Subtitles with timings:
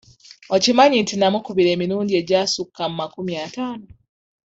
[0.55, 3.87] Okimanyi nti nnamukubira emirundi egyasukka mu makumi ataano?